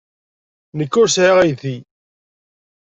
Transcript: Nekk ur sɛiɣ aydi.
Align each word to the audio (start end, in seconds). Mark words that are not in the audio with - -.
Nekk 0.77 0.93
ur 1.01 1.07
sɛiɣ 1.09 1.37
aydi. 1.43 1.75